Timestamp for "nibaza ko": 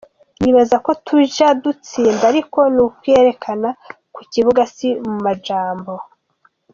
0.41-0.91